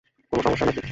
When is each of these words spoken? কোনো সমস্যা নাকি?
কোনো 0.31 0.41
সমস্যা 0.45 0.65
নাকি? 0.67 0.81